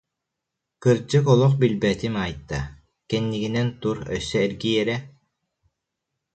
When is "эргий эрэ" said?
4.45-4.97